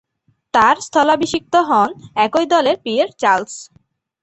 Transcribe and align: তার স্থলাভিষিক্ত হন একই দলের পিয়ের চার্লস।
তার 0.53 0.75
স্থলাভিষিক্ত 0.87 1.53
হন 1.69 1.89
একই 2.25 2.45
দলের 2.53 2.75
পিয়ের 2.83 3.09
চার্লস। 3.21 3.55